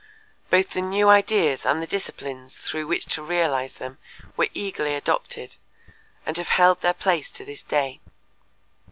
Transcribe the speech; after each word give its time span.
Both 0.49 0.71
the 0.71 0.81
new 0.81 1.09
ideas 1.09 1.63
and 1.63 1.79
the 1.79 1.85
disciplines 1.85 2.57
through 2.57 2.87
which 2.87 3.05
to 3.13 3.21
realize 3.21 3.75
them 3.75 3.99
were 4.35 4.47
eagerly 4.51 4.95
adopted, 4.95 5.57
and 6.25 6.35
have 6.37 6.47
held 6.57 6.81
their 6.81 6.95
place 6.95 7.29
to 7.33 7.45
this 7.45 7.61
day. 7.61 7.99